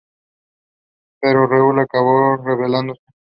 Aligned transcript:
Pero 1.21 1.45
Raul 1.45 1.81
acabó 1.81 2.37
rebelándose. 2.37 3.03